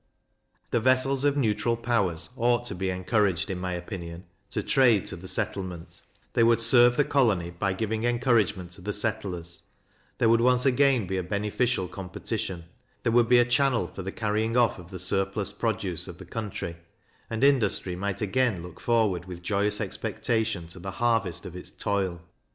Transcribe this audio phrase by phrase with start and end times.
[0.71, 5.15] The vessels of neutral powers ought to be encouraged, in my opinion, to trade to
[5.15, 6.01] the settlement;
[6.33, 9.61] they would serve the colony, by giving encouragement to the settlers;
[10.17, 12.63] there would once again be a beneficial competition;
[13.03, 16.77] there would be a channel for the carrying off the surplus produce of the country,
[17.29, 22.23] and industry might again look forward with joyous expectation to the harvest of its toil.